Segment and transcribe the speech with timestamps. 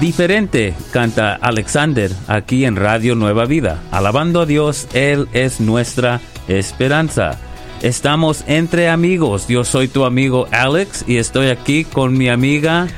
[0.00, 3.82] Diferente, canta Alexander aquí en Radio Nueva Vida.
[3.90, 7.38] Alabando a Dios, Él es nuestra esperanza.
[7.82, 9.46] Estamos entre amigos.
[9.46, 12.88] Yo soy tu amigo Alex y estoy aquí con mi amiga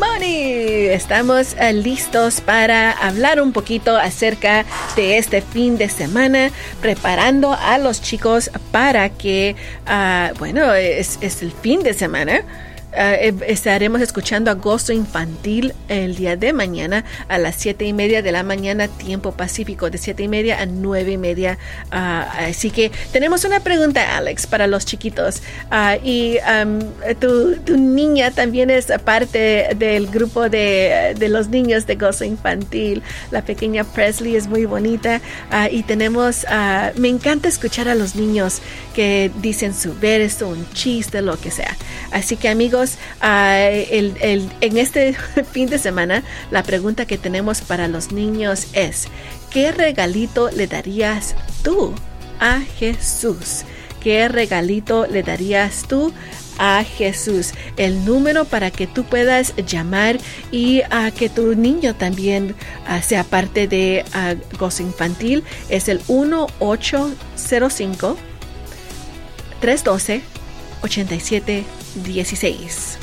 [0.00, 0.88] Moni.
[0.88, 4.64] Estamos eh, listos para hablar un poquito acerca
[4.96, 6.50] de este fin de semana,
[6.82, 9.54] preparando a los chicos para que,
[9.86, 12.42] ah, bueno, es el fin de semana
[12.90, 18.32] Uh, estaremos escuchando Agosto Infantil el día de mañana a las siete y media de
[18.32, 21.58] la mañana, tiempo pacífico, de siete y media a nueve y media.
[21.92, 25.42] Uh, así que tenemos una pregunta, Alex, para los chiquitos.
[25.70, 26.38] Uh, y
[27.20, 33.02] tu, niña también es parte del grupo de, de, los niños de Gozo Infantil.
[33.30, 35.20] La pequeña Presley es muy bonita.
[35.70, 36.46] y tenemos,
[36.96, 38.62] me encanta escuchar a los niños
[38.94, 41.76] que dicen su verso, un chiste, lo que sea.
[42.10, 42.77] Así que amigos,
[43.20, 45.16] en este
[45.52, 49.08] fin de semana, la pregunta que tenemos para los niños es,
[49.50, 51.94] ¿qué regalito le darías tú
[52.40, 53.64] a Jesús?
[54.00, 56.12] ¿Qué regalito le darías tú
[56.58, 57.54] a Jesús.
[57.76, 60.18] El número para que tú puedas llamar
[60.50, 62.54] y a que tu niño también
[62.88, 68.18] uh, sea parte de uh, gozo infantil es el 1805
[69.60, 70.20] 312
[70.82, 71.64] 87
[72.04, 72.98] 16.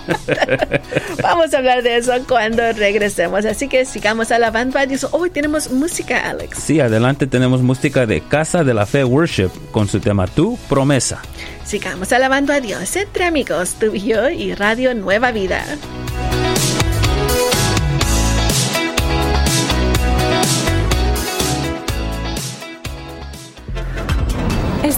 [1.21, 3.45] Vamos a hablar de eso cuando regresemos.
[3.45, 5.07] Así que sigamos alabando a Dios.
[5.11, 6.59] Hoy tenemos música, Alex.
[6.59, 11.21] Sí, adelante tenemos música de Casa de la Fe Worship con su tema Tu Promesa.
[11.65, 15.63] Sigamos alabando a Dios entre amigos, tú y yo y Radio Nueva Vida.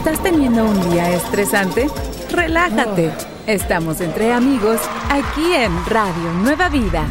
[0.10, 1.86] ¿Estás teniendo un día estresante?
[2.32, 3.12] Relájate.
[3.46, 7.06] Estamos entre amigos aquí en Radio Nueva Vida.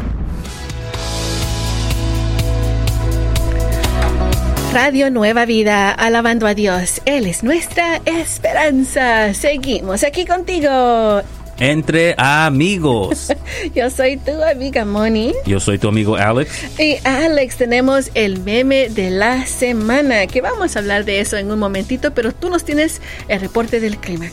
[4.73, 7.01] Radio Nueva Vida, alabando a Dios.
[7.05, 9.33] Él es nuestra esperanza.
[9.33, 11.21] Seguimos aquí contigo.
[11.59, 13.33] Entre amigos.
[13.75, 15.33] Yo soy tu amiga Moni.
[15.45, 16.79] Yo soy tu amigo Alex.
[16.79, 21.51] Y Alex, tenemos el meme de la semana, que vamos a hablar de eso en
[21.51, 24.27] un momentito, pero tú nos tienes el reporte del clima.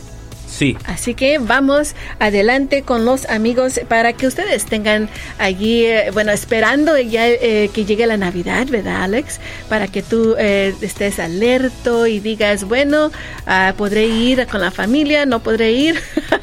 [0.56, 0.74] Sí.
[0.86, 6.98] Así que vamos adelante con los amigos para que ustedes tengan allí, eh, bueno, esperando
[6.98, 9.38] ya eh, que llegue la Navidad, ¿verdad, Alex?
[9.68, 13.08] Para que tú eh, estés alerto y digas, bueno,
[13.46, 16.00] uh, podré ir con la familia, no podré ir.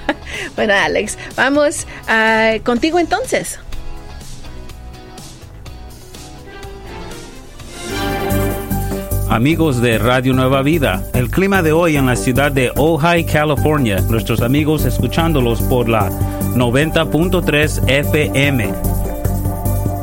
[0.55, 3.57] bueno, Alex, vamos uh, contigo entonces.
[9.33, 13.99] Amigos de Radio Nueva Vida, el clima de hoy en la ciudad de Ojai, California,
[14.07, 16.11] nuestros amigos escuchándolos por la
[16.55, 18.71] 90.3 FM.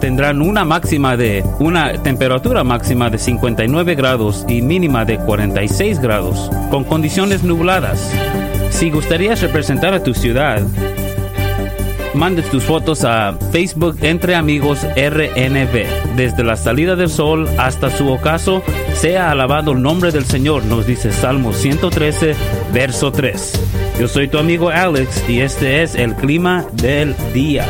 [0.00, 6.50] Tendrán una máxima de una temperatura máxima de 59 grados y mínima de 46 grados,
[6.68, 8.10] con condiciones nubladas.
[8.71, 10.60] Si gustarías representar a tu ciudad,
[12.15, 16.16] mande tus fotos a Facebook Entre Amigos RNB.
[16.16, 18.62] Desde la salida del sol hasta su ocaso,
[19.00, 22.34] sea alabado el nombre del Señor, nos dice Salmo 113,
[22.74, 23.97] verso 3.
[23.98, 27.64] Yo soy tu amigo Alex y este es el clima del día.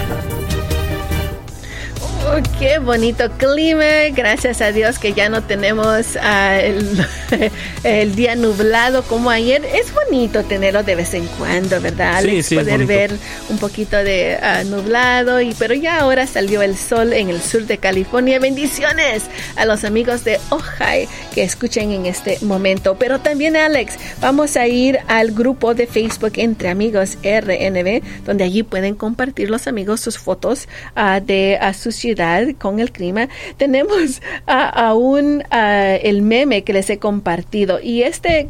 [2.32, 4.08] Oh, qué bonito clima.
[4.14, 7.04] Gracias a Dios que ya no tenemos uh, el,
[7.82, 9.64] el, día nublado como ayer.
[9.64, 12.18] Es bonito tenerlo de vez en cuando, ¿verdad?
[12.18, 12.46] Alex?
[12.46, 13.10] Sí, sí, Poder ver
[13.48, 15.40] un poquito de uh, nublado.
[15.40, 18.38] Y, pero ya ahora salió el sol en el sur de California.
[18.38, 19.24] Bendiciones
[19.56, 22.96] a los amigos de Ojai que escuchen en este momento.
[22.96, 28.62] Pero también, Alex, vamos a ir al grupo de Facebook Entre Amigos RNB, donde allí
[28.62, 32.19] pueden compartir los amigos sus fotos uh, de su ciudad
[32.58, 38.48] con el clima, tenemos aún el meme que les he compartido y este,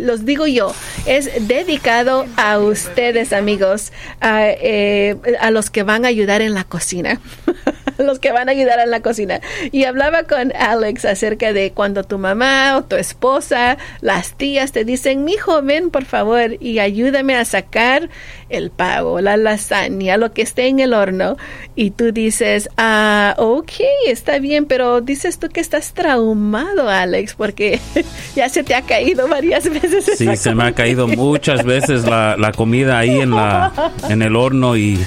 [0.00, 0.74] los digo yo,
[1.06, 3.92] es dedicado a ustedes amigos,
[4.22, 7.20] eh, a los que van a ayudar en la cocina.
[8.06, 9.40] los que van a ayudar en la cocina.
[9.70, 14.84] Y hablaba con Alex acerca de cuando tu mamá o tu esposa, las tías te
[14.84, 18.10] dicen, mi joven, por favor, y ayúdame a sacar
[18.48, 21.36] el pavo, la lasaña, lo que esté en el horno.
[21.74, 23.72] Y tú dices, ah, ok,
[24.06, 27.80] está bien, pero dices tú que estás traumado, Alex, porque
[28.36, 30.04] ya se te ha caído varias veces.
[30.16, 33.72] Sí, se me ha caído muchas veces la, la comida ahí en, la,
[34.08, 34.98] en el horno y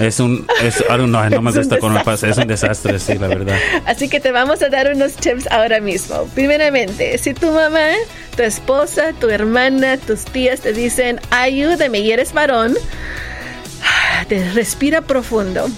[0.00, 3.28] es un, es, I don't know, no me gusta pasa, es un desastre, sí, la
[3.28, 3.56] verdad.
[3.86, 6.24] Así que te vamos a dar unos tips ahora mismo.
[6.34, 7.90] Primeramente, si tu mamá,
[8.36, 12.74] tu esposa, tu hermana, tus tías te dicen, ayúdame y eres varón,
[14.28, 15.68] te respira profundo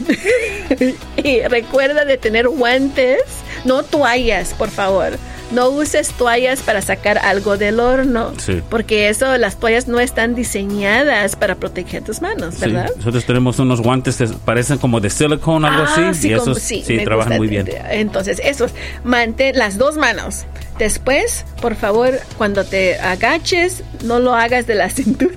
[1.16, 3.22] y recuerda de tener guantes,
[3.64, 5.18] no toallas, por favor
[5.52, 8.32] no uses toallas para sacar algo del horno.
[8.70, 12.90] Porque eso, las toallas no están diseñadas para proteger tus manos, ¿verdad?
[12.96, 16.22] Nosotros tenemos unos guantes que parecen como de silicone, algo ah, así.
[16.22, 17.68] Sí, y esos sí, sí trabajan muy bien.
[17.90, 18.72] Entonces, esos,
[19.04, 20.44] mantén las dos manos.
[20.78, 25.34] Después, por favor, cuando te agaches, no lo hagas de la cintura,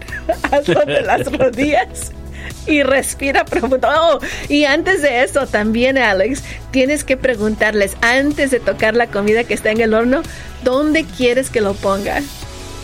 [0.52, 2.12] hazlo de las rodillas
[2.68, 3.88] y respira profundo.
[3.88, 4.20] Oh,
[4.50, 9.54] y antes de eso, también, Alex, tienes que preguntarles antes de tocar la comida que
[9.54, 10.22] está en el horno,
[10.64, 12.22] ¿dónde quieres que lo ponga?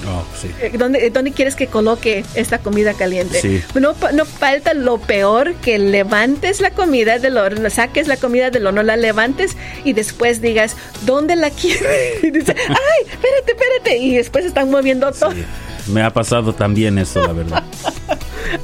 [0.08, 0.50] Oh, sí.
[0.62, 3.40] Eh, ¿Dónde, ¿Dónde, quieres que coloque esta comida caliente?
[3.40, 3.62] Sí.
[3.80, 8.66] No, no falta lo peor que levantes la comida del horno, saques la comida del
[8.66, 10.76] horno, la levantes y después digas,
[11.06, 11.82] ¿dónde la quieres?
[12.24, 13.98] Y dice, ay, espérate, espérate.
[13.98, 15.32] Y después están moviendo todo.
[15.32, 15.46] Sí.
[15.88, 17.64] Me ha pasado también eso, la verdad.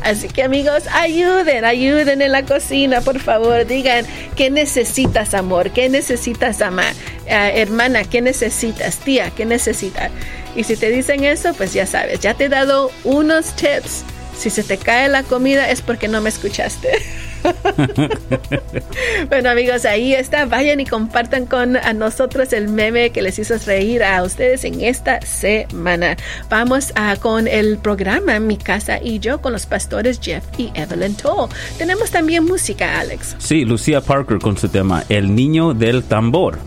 [0.01, 3.65] Así que amigos, ayuden, ayuden en la cocina, por favor.
[3.65, 4.05] Digan,
[4.35, 5.71] ¿qué necesitas, amor?
[5.71, 6.85] ¿Qué necesitas, ama?
[7.25, 8.97] Uh, hermana, ¿qué necesitas?
[8.97, 10.11] Tía, ¿qué necesitas?
[10.55, 14.03] Y si te dicen eso, pues ya sabes, ya te he dado unos tips.
[14.37, 16.89] Si se te cae la comida es porque no me escuchaste.
[19.29, 20.45] bueno amigos, ahí está.
[20.45, 24.81] Vayan y compartan con a nosotros el meme que les hizo reír a ustedes en
[24.81, 26.17] esta semana.
[26.49, 31.15] Vamos a, con el programa Mi casa y yo con los pastores Jeff y Evelyn
[31.15, 31.49] Toll.
[31.77, 33.35] Tenemos también música, Alex.
[33.39, 36.59] Sí, Lucía Parker con su tema El niño del tambor.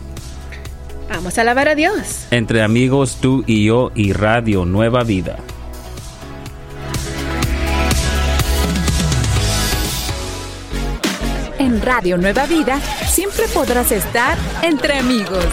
[1.09, 2.27] Vamos a alabar a Dios.
[2.31, 5.37] Entre amigos, tú y yo y Radio Nueva Vida.
[11.81, 12.79] Radio Nueva Vida
[13.09, 15.45] siempre podrás estar entre amigos.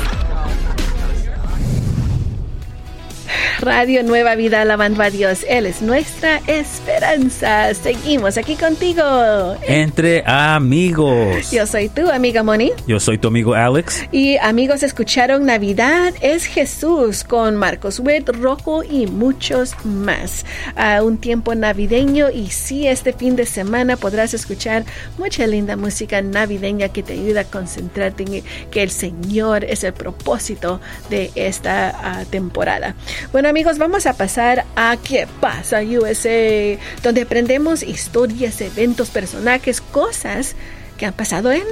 [3.60, 5.44] Radio Nueva Vida alabando a Dios.
[5.48, 7.72] Él es nuestra esperanza.
[7.74, 9.02] Seguimos aquí contigo.
[9.62, 11.50] Entre amigos.
[11.50, 12.72] Yo soy tu amiga Moni.
[12.86, 14.04] Yo soy tu amigo Alex.
[14.12, 20.44] Y amigos, escucharon Navidad es Jesús con Marcos Witt, Rojo y muchos más.
[20.76, 24.84] A un tiempo navideño y sí, este fin de semana podrás escuchar
[25.16, 29.92] mucha linda música navideña que te ayuda a concentrarte en que el Señor es el
[29.92, 30.80] propósito
[31.10, 32.94] de esta uh, temporada.
[33.30, 36.78] Bueno amigos, vamos a pasar a ¿Qué pasa USA?
[37.02, 40.56] Donde aprendemos historias, eventos, personajes, cosas
[40.96, 41.64] que han pasado en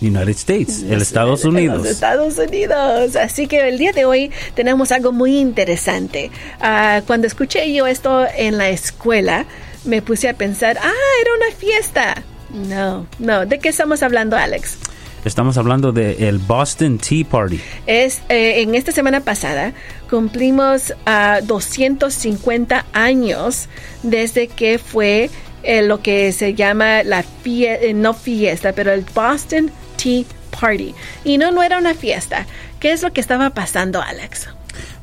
[0.00, 1.78] United States, el Estados Unidos.
[1.78, 3.16] Los Estados Unidos.
[3.16, 6.30] Así que el día de hoy tenemos algo muy interesante.
[6.60, 9.44] Uh, cuando escuché yo esto en la escuela,
[9.84, 12.22] me puse a pensar, ah, era una fiesta.
[12.50, 13.44] No, no.
[13.44, 14.78] ¿De qué estamos hablando, Alex?
[15.26, 17.60] Estamos hablando del el Boston Tea Party.
[17.86, 19.72] Es, eh, en esta semana pasada
[20.08, 23.68] cumplimos uh, 250 años
[24.04, 25.28] desde que fue
[25.64, 30.22] eh, lo que se llama la fiesta, no fiesta, pero el Boston Tea
[30.60, 30.94] Party.
[31.24, 32.46] Y no, no era una fiesta.
[32.78, 34.48] ¿Qué es lo que estaba pasando, Alex?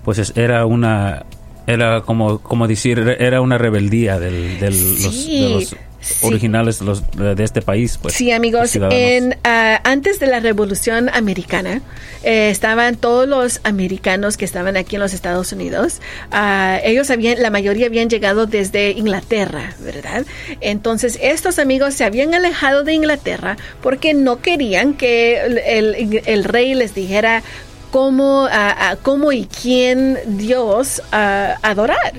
[0.06, 1.26] Pues era una
[1.68, 5.76] Era como, como decir, era una rebeldía del, del- los, de los
[6.22, 7.98] originales los, de este país.
[8.02, 11.82] Pues, Sí, amigos, en, ah, antes de la Revolución Americana
[12.24, 16.00] eh, estaban todos los americanos que estaban aquí en los Estados Unidos.
[16.32, 20.26] Ah, ellos habían, la mayoría habían llegado desde Inglaterra, ¿verdad?
[20.62, 26.44] Entonces estos amigos se habían alejado de Inglaterra porque no querían que el, el- el
[26.44, 27.44] rey les dijera
[27.92, 32.14] cómo, ah, cómo y quién Dios adorar.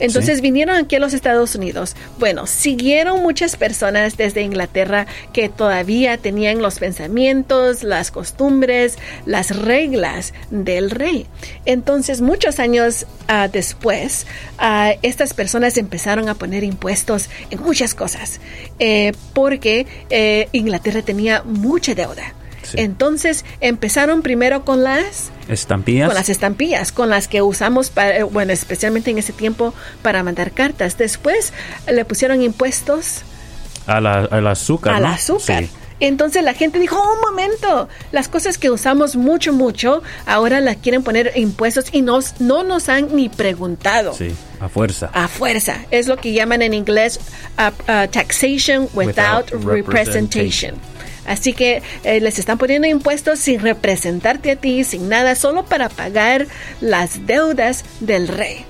[0.00, 0.42] Entonces Sí.
[0.42, 1.94] vinieron aquí a los Estados Unidos.
[2.18, 10.32] Bueno, siguieron muchas personas desde Inglaterra que todavía tenían los pensamientos, las costumbres, las reglas
[10.50, 11.26] del rey.
[11.66, 14.26] Entonces, muchos años ah, después,
[14.58, 18.40] ah, estas personas empezaron a poner impuestos en muchas cosas
[18.78, 22.34] eh, porque eh, Inglaterra tenía mucha deuda.
[22.62, 22.76] Sí.
[22.78, 26.06] Entonces empezaron primero con las Estampillas.
[26.08, 30.22] con las estampillas, con las que usamos, para, eh, bueno, especialmente en ese tiempo para
[30.22, 30.96] mandar cartas.
[30.98, 31.52] Después
[31.86, 33.22] eh, le pusieron impuestos
[33.86, 34.94] a la- al azúcar.
[34.94, 35.08] al ¿no?
[35.08, 35.64] azúcar.
[35.64, 35.70] Sí.
[36.02, 41.02] Entonces la gente dijo, un momento, las cosas que usamos mucho, mucho, ahora las quieren
[41.02, 44.14] poner impuestos y nos, no nos han ni preguntado.
[44.14, 45.10] Sí, a fuerza.
[45.12, 45.76] A fuerza.
[45.90, 47.20] Es lo que llaman en inglés
[47.58, 50.74] uh, uh, taxation without, Without representation.
[51.30, 55.88] Así que eh, les están poniendo impuestos sin representarte a ti, sin nada, solo para
[55.88, 56.48] pagar
[56.80, 58.64] las deudas del rey.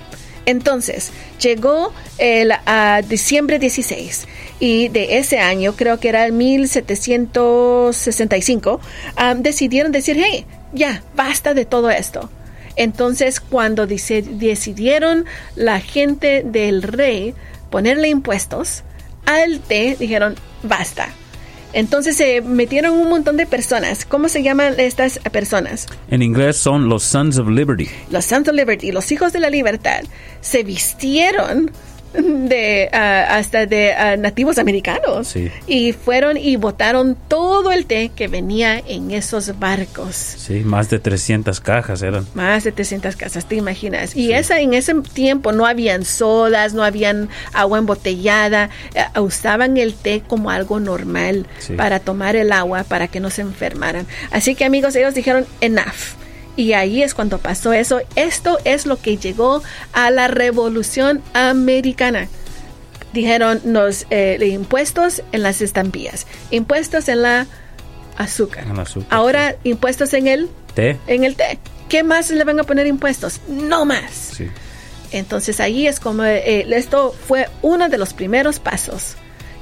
[0.45, 1.09] Entonces,
[1.41, 4.27] llegó el a diciembre 16
[4.59, 8.79] y de ese año, creo que era el 1765,
[9.15, 12.29] ah, decidieron decir, hey, ya, basta de todo esto.
[12.75, 15.25] Entonces, cuando dice- decidieron
[15.55, 17.33] la gente del rey
[17.71, 18.83] ponerle impuestos
[19.25, 21.09] al té, dijeron, basta.
[21.73, 24.05] Entonces se metieron un montón de personas.
[24.05, 25.87] ¿Cómo se llaman estas personas?
[26.09, 27.87] En inglés son los Sons of Liberty.
[28.09, 30.01] Los Sons of Liberty, los hijos de la libertad,
[30.41, 31.71] se vistieron
[32.13, 35.49] de ah, hasta de ah, nativos americanos Sí.
[35.67, 40.15] y fueron y botaron todo el té que venía en esos barcos.
[40.15, 42.25] Sí, más de 300 cajas eran.
[42.33, 44.15] Más de 300 casas, ¿te imaginas?
[44.15, 49.93] Y esa en ese tiempo no habían sodas, no habían agua embotellada, eh, usaban el
[49.93, 51.73] té como algo normal Sí.
[51.73, 54.05] para tomar el agua para que no se enfermaran.
[54.31, 56.15] Así que amigos, ellos dijeron enough.
[56.61, 58.01] Y ahí es cuando pasó eso.
[58.15, 59.63] Esto es lo que llegó
[59.93, 62.27] a la revolución americana.
[63.13, 67.47] Dijeron los eh, impuestos en las estampillas, impuestos en la
[68.15, 68.65] azúcar.
[68.67, 70.99] En azúcar, Ahora impuestos en el Té.
[71.07, 71.57] en el té.
[71.89, 73.41] ¿Qué más le van a poner impuestos?
[73.47, 74.11] No más.
[74.37, 74.47] Sí.
[75.11, 79.15] Entonces ahí es como eh, esto fue uno de los primeros pasos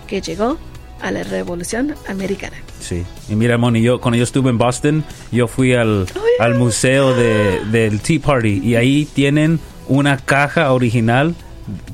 [0.05, 0.57] que llegó
[1.01, 2.57] a la revolución americana.
[2.79, 3.03] Sí.
[3.29, 7.13] Y mira, Moni, yo cuando yo estuve en Boston, yo fui al, Oh, al museo
[7.15, 11.35] de, del Tea Party y ahí tienen una caja original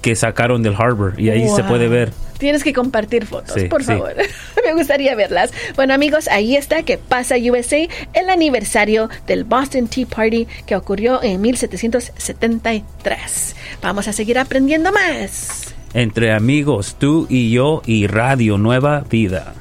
[0.01, 2.11] que sacaron del Harbor y ahí se puede ver.
[2.37, 3.87] Tienes que compartir fotos, Sí, por sí.
[3.87, 4.13] favor.
[4.65, 5.51] Me gustaría verlas.
[5.77, 11.23] Bueno, amigos, ahí está que pasa USA el aniversario del Boston Tea Party que ocurrió
[11.23, 13.55] en 1773.
[13.81, 15.74] Vamos a seguir aprendiendo más.
[15.97, 19.53] Entre amigos, tú y yo y Radio Nueva Vida.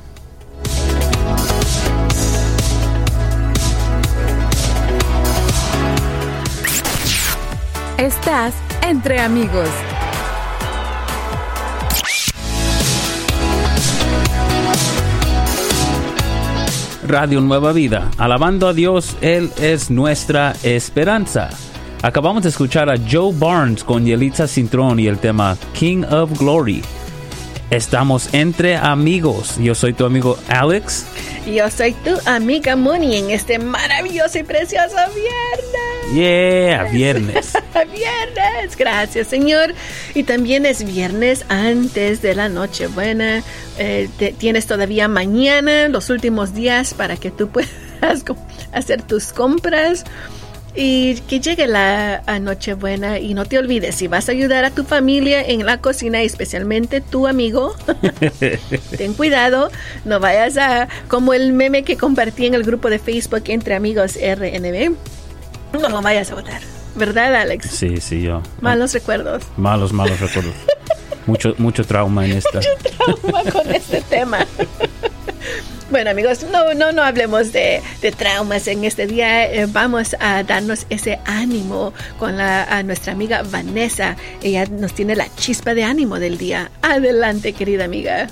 [7.98, 9.68] Estás entre amigos.
[17.06, 18.10] Radio Nueva Vida.
[18.18, 21.50] Alabando a Dios, Él es nuestra esperanza.
[22.04, 26.82] Acabamos de escuchar a Joe Barnes con Yelitza Cintrón y el tema King of Glory.
[27.70, 29.56] Estamos entre amigos.
[29.58, 31.06] Yo soy tu amigo Alex.
[31.50, 36.14] Yo soy tu amiga Moni en este maravilloso y precioso viernes.
[36.14, 37.52] Yeah, viernes.
[37.94, 39.72] Viernes, gracias Señor.
[40.14, 43.42] Y también es viernes antes de la Nochebuena.
[43.78, 47.70] Eh, te- tienes todavía mañana, los últimos días para que tú puedas
[48.72, 50.04] hacer tus compras.
[50.76, 54.82] Y que llegue la Nochebuena y no te olvides, si vas a ayudar a tu
[54.82, 57.76] familia en la cocina, especialmente tu amigo,
[58.96, 59.70] ten cuidado,
[60.04, 64.16] no vayas a, como el meme que compartí en el grupo de Facebook entre amigos
[64.16, 64.96] RNB,
[65.80, 66.60] no lo vayas a votar,
[66.96, 67.70] ¿verdad Alex?
[67.70, 68.42] Sí, sí, yo.
[68.60, 69.44] Malos recuerdos.
[69.56, 70.54] Malos, malos recuerdos.
[71.26, 72.58] Mucho, mucho trauma en esta.
[72.60, 74.38] trauma con este tema.
[75.94, 77.80] Bueno amigos, no, no, no hablemos de,
[78.18, 79.48] traumas en este día.
[79.48, 84.16] Eh, vamos a darnos ese ánimo con a nuestra amiga Vanessa.
[84.42, 86.72] Ella nos tiene la chispa de ánimo del día.
[86.82, 88.26] Adelante, querida amiga.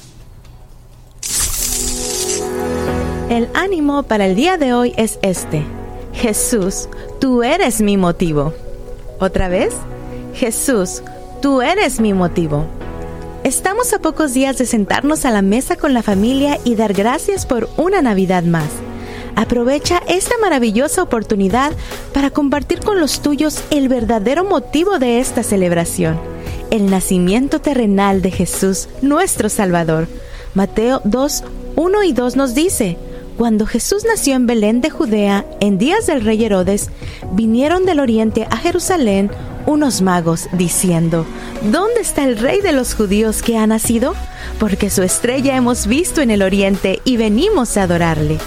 [3.31, 5.63] El ánimo para el día de hoy es este.
[6.15, 6.89] Jesús,
[7.21, 8.55] tú eres mi motivo.
[9.21, 9.73] Otra vez,
[10.35, 11.05] Jesús,
[11.41, 12.67] tú eres mi motivo.
[13.45, 17.45] Estamos a pocos días de sentarnos a la mesa con la familia y dar gracias
[17.45, 18.69] por una Navidad más.
[19.35, 21.73] Aprovecha esta maravillosa oportunidad
[22.15, 26.21] para compartir con los tuyos el verdadero motivo de esta celebración,
[26.71, 30.07] el nacimiento terrenal de Jesús, nuestro Salvador.
[30.55, 31.43] Mateo 2,
[31.75, 32.97] 1 y 2 nos dice,
[33.37, 36.91] cuando Jesús nació en Belén de Judea, en días del rey Herodes,
[37.33, 39.33] vinieron del oriente a Jerusalén
[39.67, 41.27] unos magos diciendo,
[41.71, 44.15] ¿Dónde está el rey de los judíos que ha nacido?
[44.59, 48.39] Porque su estrella hemos visto en el oriente y venimos a adorarle.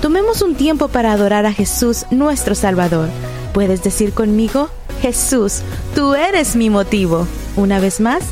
[0.00, 3.08] Tomemos un tiempo para adorar a Jesús, nuestro Salvador.
[3.52, 4.68] ¿Puedes decir conmigo?
[5.00, 5.62] Jesús,
[5.94, 7.26] tú eres mi motivo.
[7.56, 8.24] Una vez más,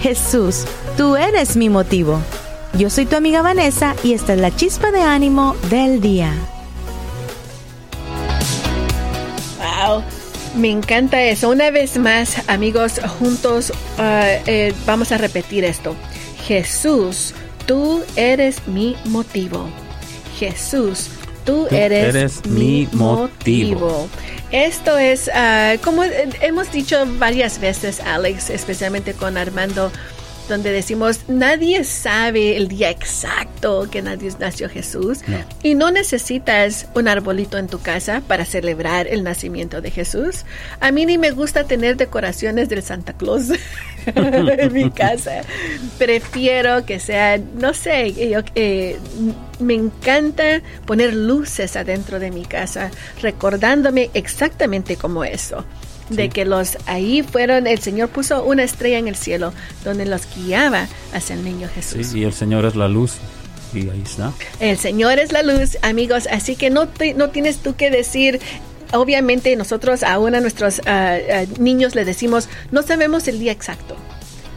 [0.00, 0.64] Jesús,
[0.96, 2.20] tú eres mi motivo.
[2.78, 6.32] Yo soy tu amiga Vanessa y esta es la chispa de ánimo del día.
[10.56, 11.50] Me encanta eso.
[11.50, 14.02] Una vez más, amigos, juntos uh,
[14.46, 15.94] eh, vamos a repetir esto.
[16.46, 17.34] Jesús,
[17.66, 19.68] tú eres mi motivo.
[20.38, 21.08] Jesús,
[21.44, 24.08] tú, eres, eres mi motivo.
[24.50, 29.92] Esto es, uh, como hemos dicho varias veces, Alex, especialmente con Armando,
[30.48, 35.38] donde decimos, nadie sabe el día exacto que nació Jesús No.
[35.62, 40.44] y no necesitas un arbolito en tu casa para celebrar el nacimiento de Jesús.
[40.80, 43.46] A mí ni me gusta tener decoraciones del Santa Claus
[44.06, 45.42] en mi casa.
[45.98, 48.98] Prefiero que sea, no sé, yo, eh,
[49.58, 52.90] me encanta poner luces adentro de mi casa,
[53.22, 55.64] recordándome exactamente como eso
[56.10, 56.28] de Sí.
[56.28, 59.52] que los ahí fueron, el Señor puso una estrella en el cielo
[59.84, 62.06] donde los guiaba hacia el niño Jesús.
[62.08, 63.14] Sí, y el Señor es la luz.
[63.74, 64.32] Y ahí está.
[64.60, 68.40] El Señor es la luz, amigos, así que no, te- no tienes tú que decir.
[68.92, 73.96] Obviamente nosotros aún a nuestros ah, ah, niños les decimos, no sabemos el día exacto,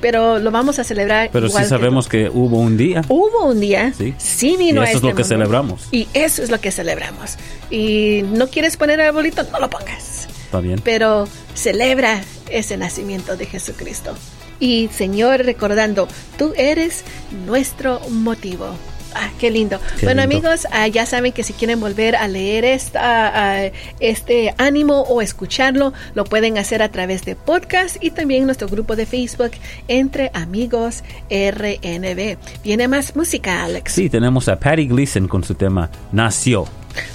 [0.02, 1.32] pero lo vamos a celebrar.
[1.34, 3.02] Pero sí igual que sabemos que hubo un día.
[3.10, 4.14] Hubo un día, Sí.
[4.20, 5.36] sí, vino Y eso es lo este que mundo.
[5.36, 5.88] celebramos.
[5.92, 7.38] Y eso es lo que celebramos.
[7.72, 10.19] Y no quieres poner arbolito, no lo pongas
[10.50, 10.82] Está bien.
[10.84, 14.16] pero celebra ese nacimiento de Jesucristo.
[14.60, 16.08] Y Señor, recordando,
[16.40, 17.04] tú eres
[17.46, 18.74] nuestro motivo.
[19.14, 19.80] Ah, qué lindo.
[20.00, 20.36] Qué bueno, lindo.
[20.50, 25.22] amigos, ah, ya saben que si quieren volver a leer esta, ah, este ánimo o
[25.22, 29.52] escucharlo, lo pueden hacer a través de podcast y también nuestro grupo de Facebook
[29.88, 32.38] Entre Amigos RNB.
[32.64, 33.94] Viene más música, Alex.
[33.94, 36.66] Sí, tenemos a Patty Gleason con su tema Nació.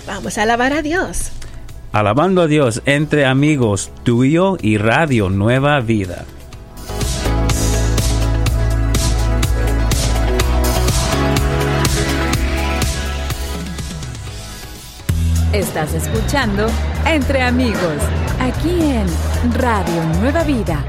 [0.06, 1.30] Vamos a alabar a Dios.
[1.94, 6.24] Alabando a Dios entre amigos, tuyo y Radio Nueva Vida.
[15.52, 16.66] Estás escuchando
[17.06, 17.78] Entre Amigos,
[18.40, 19.06] aquí en
[19.54, 20.84] Radio Nueva Vida.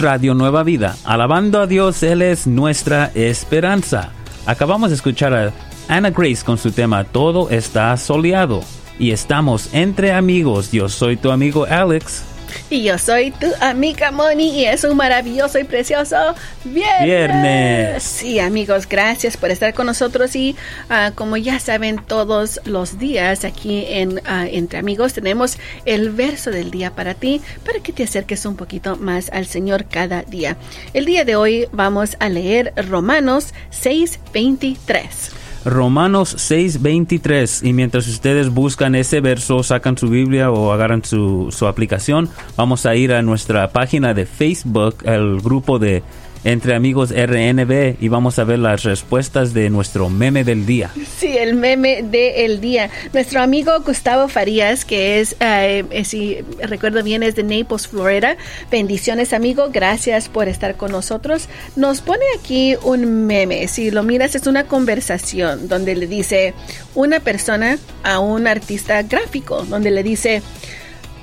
[0.00, 0.96] Radio Nueva Vida.
[1.04, 4.10] Alabando a Dios, Él es nuestra esperanza.
[4.46, 5.52] Acabamos de escuchar a
[5.88, 8.62] Anna Grace con su tema Todo está soleado.
[8.98, 10.72] Y estamos entre amigos.
[10.72, 12.35] Yo soy tu amigo Alex.
[12.70, 16.16] Y yo soy tu amiga Moni y es un maravilloso y precioso
[16.64, 17.04] viernes.
[17.04, 18.02] Viernes.
[18.02, 20.56] Sí, amigos, gracias por estar con nosotros y
[20.90, 26.50] ah, como ya saben todos los días aquí en ah, Entre Amigos tenemos el verso
[26.50, 30.56] del día para ti para que te acerques un poquito más al Señor cada día.
[30.92, 35.45] El día de hoy vamos a leer Romanos 6:23.
[35.66, 41.66] Romanos 6:23 y mientras ustedes buscan ese verso, sacan su Biblia o agarran su, su
[41.66, 46.04] aplicación, vamos a ir a nuestra página de Facebook, el grupo de
[46.46, 50.92] Entre Amigos RNB y vamos a ver las respuestas de nuestro meme del día.
[51.18, 52.88] Sí, el meme del día.
[53.12, 58.36] Nuestro amigo Gustavo Farías, que es, eh, eh, si recuerdo bien, es de Naples, Florida.
[58.70, 59.70] Bendiciones, amigo.
[59.72, 61.48] Gracias por estar con nosotros.
[61.74, 63.66] Nos pone aquí un meme.
[63.66, 66.54] Si lo miras, es una conversación donde le dice
[66.94, 70.42] una persona a un artista gráfico, donde le dice,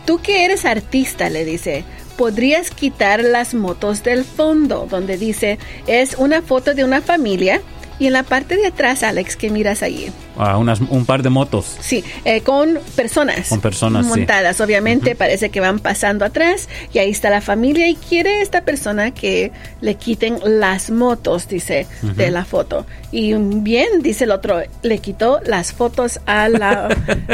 [0.05, 1.85] Tú que eres artista, le dice,
[2.17, 7.61] podrías quitar las motos del fondo, donde dice, es una foto de una familia.
[7.99, 11.29] Y en la parte de atrás, Alex, que miras allí, Ah, unas, un par de
[11.29, 11.77] motos.
[11.79, 13.49] sí, eh, con personas.
[13.49, 14.09] Con personas, sí.
[14.09, 14.59] montadas.
[14.61, 19.11] Obviamente parece que van pasando atrás y ahí está la familia y quiere esta persona
[19.11, 22.85] que le quiten las motos, dice, de la foto.
[23.11, 26.87] Y bien, dice el otro, le quitó las fotos a la,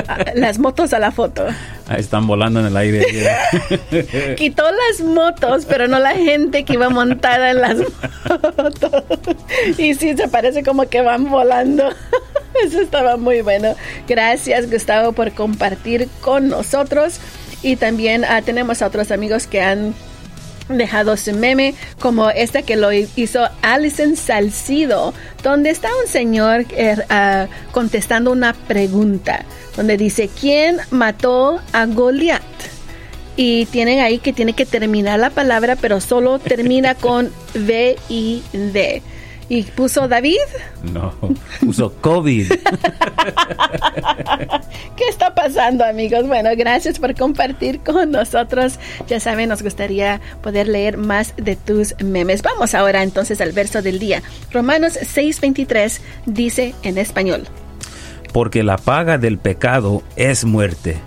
[0.07, 1.45] a- las motos a la foto.
[1.88, 3.03] Ahí están volando en el aire.
[4.38, 7.77] Quitó las motos, pero no la gente que iba montada en las
[8.57, 9.03] motos.
[9.77, 11.89] Y sí, se parece como que van volando.
[12.65, 13.76] Eso estaba muy bueno.
[14.08, 17.19] Gracias, Gustavo, por compartir con nosotros.
[17.62, 19.93] Y también ah, tenemos a otros amigos que han
[20.69, 26.95] dejado su meme como este que lo hizo Alison Salcido, donde está un señor eh,
[27.10, 29.45] ah, contestando una pregunta,
[29.76, 32.43] donde dice, ¿quién mató a Goliat?
[33.36, 38.00] Y tienen ahí que tiene que terminar la palabra, pero solo termina con V-I-D.
[38.10, 39.18] ¿Y
[39.75, 40.38] puso David?
[40.93, 41.13] No,
[41.59, 42.51] puso COVID.
[44.95, 46.27] ¿Qué está pasando, amigos?
[46.27, 48.79] Bueno, gracias por compartir con nosotros.
[49.07, 52.43] Ya saben, nos gustaría poder leer más de tus memes.
[52.43, 54.21] Vamos ahora entonces al verso del día.
[54.51, 57.47] Romanos 6:23 dice en español.
[58.31, 60.97] Porque la paga del pecado es muerte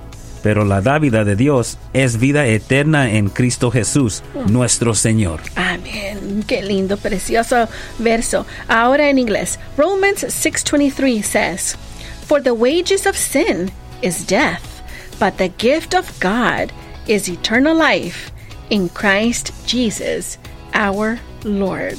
[0.43, 5.41] pero la dávida de Dios es vida eterna en Cristo Jesús, nuestro Señor.
[5.55, 6.45] Amén.
[6.47, 8.47] Qué lindo, precioso verso.
[8.69, 9.59] Ahora en inglés.
[9.77, 11.77] Romans 6:23 says,
[12.27, 13.71] For the wages of sin
[14.03, 14.63] is death,
[15.19, 16.73] but the gift of God
[17.07, 18.33] is eternal life
[18.71, 20.39] in Christ Jesus,
[20.75, 21.99] our Lord.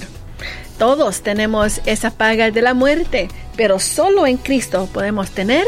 [0.77, 5.65] Todos tenemos esa paga de la muerte, pero solo en Cristo podemos tener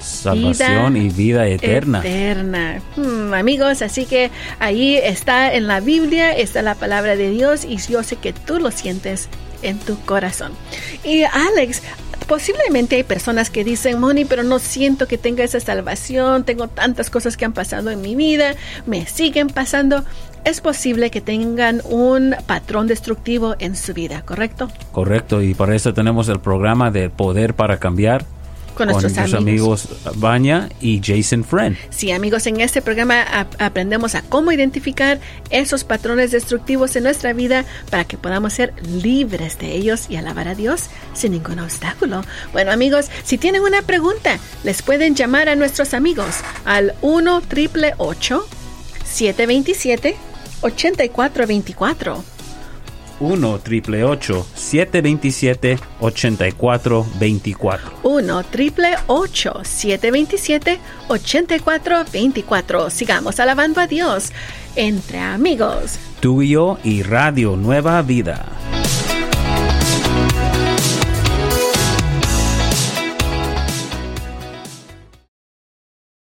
[0.00, 2.00] salvación y vida eterna.
[2.00, 2.80] Eterna.
[2.96, 7.76] Hmm, amigos, así que ahí está en la Biblia, está la palabra de Dios y
[7.76, 9.28] yo sé que tú lo sientes
[9.62, 10.52] en tu corazón.
[11.04, 11.82] Y Alex,
[12.26, 17.10] posiblemente hay personas que dicen, Moni, pero no siento que tenga esa salvación, tengo tantas
[17.10, 18.54] cosas que han pasado en mi vida,
[18.86, 20.04] me siguen pasando.
[20.44, 24.70] Es posible que tengan un patrón destructivo en su vida, ¿correcto?
[24.92, 28.24] Correcto, y para eso tenemos el programa de Poder para Cambiar
[28.78, 29.88] con, nuestros amigos.
[30.14, 31.76] Baña y Jason Friend.
[31.90, 35.18] Sí, amigos, en este programa aprendemos a cómo identificar
[35.50, 40.48] esos patrones destructivos en nuestra vida para que podamos ser libres de ellos y alabar
[40.48, 42.22] a Dios sin ningún obstáculo.
[42.52, 47.94] Bueno, amigos, si tienen una pregunta, les pueden llamar a nuestros amigos al 1 triple
[49.04, 50.16] 727
[50.60, 52.37] 8424
[53.20, 57.06] 1 triple 727 8424
[58.02, 58.96] 1 triple
[59.64, 60.78] 727
[61.08, 64.32] 8424 Sigamos alabando a Dios
[64.76, 65.98] entre amigos.
[66.20, 68.77] Tú y yo y Radio Nueva Vida.